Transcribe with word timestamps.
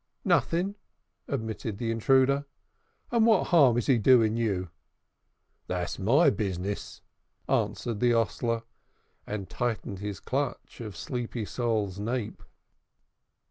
"Nothing," 0.25 0.73
admitted 1.27 1.77
the 1.77 1.91
intruder. 1.91 2.45
"And 3.11 3.23
what 3.27 3.49
harm 3.49 3.77
is 3.77 3.85
he 3.85 3.99
doing 3.99 4.35
you?" 4.35 4.71
"That's 5.67 5.99
my 5.99 6.31
bizness," 6.31 7.01
answered 7.47 7.99
the 7.99 8.13
hostler, 8.13 8.63
and 9.27 9.47
tightened 9.47 9.99
his 9.99 10.19
clutch 10.19 10.81
of 10.81 10.97
Sleepy 10.97 11.45
Sol's 11.45 11.99
nape. 11.99 12.41